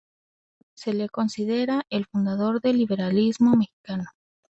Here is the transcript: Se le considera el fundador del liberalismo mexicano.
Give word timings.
Se 0.73 0.93
le 0.95 1.09
considera 1.09 1.83
el 1.91 2.07
fundador 2.07 2.59
del 2.59 2.79
liberalismo 2.79 3.55
mexicano. 3.55 4.05